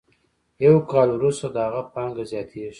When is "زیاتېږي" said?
2.31-2.69